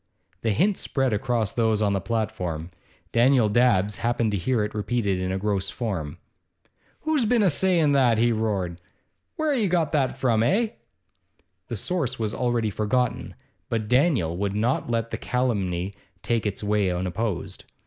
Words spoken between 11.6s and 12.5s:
The source was